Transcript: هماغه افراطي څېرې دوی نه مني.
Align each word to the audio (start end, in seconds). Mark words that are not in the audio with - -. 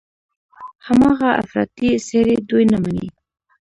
هماغه 0.87 1.29
افراطي 1.41 1.89
څېرې 2.07 2.35
دوی 2.49 2.65
نه 2.71 2.77
مني. 2.83 3.07